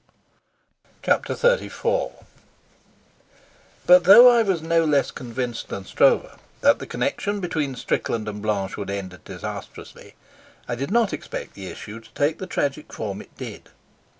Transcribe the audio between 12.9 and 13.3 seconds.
form